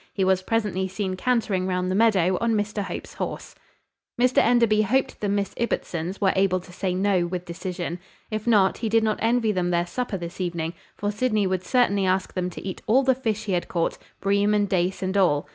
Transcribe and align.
He 0.11 0.23
was 0.23 0.41
presently 0.41 0.87
seen 0.87 1.15
cantering 1.15 1.67
round 1.67 1.91
the 1.91 1.93
meadow 1.93 2.35
on 2.41 2.55
Mr 2.55 2.81
Hope's 2.81 3.13
horse. 3.13 3.53
Mr 4.19 4.39
Enderby 4.39 4.81
hoped 4.81 5.19
the 5.19 5.29
Miss 5.29 5.53
Ibbotsons 5.57 6.19
were 6.19 6.33
able 6.35 6.59
to 6.59 6.73
say 6.73 6.95
"No" 6.95 7.27
with 7.27 7.45
decision. 7.45 7.99
If 8.31 8.47
not, 8.47 8.79
he 8.79 8.89
did 8.89 9.03
not 9.03 9.19
envy 9.21 9.51
them 9.51 9.69
their 9.69 9.85
supper 9.85 10.17
this 10.17 10.41
evening; 10.41 10.73
for 10.97 11.11
Sydney 11.11 11.45
would 11.45 11.63
certainly 11.63 12.07
ask 12.07 12.33
them 12.33 12.49
to 12.49 12.65
eat 12.67 12.81
all 12.87 13.03
the 13.03 13.13
fish 13.13 13.45
he 13.45 13.51
had 13.53 13.67
caught 13.67 13.99
bream 14.21 14.55
and 14.55 14.67
dace 14.67 15.03
and 15.03 15.15
all. 15.15 15.47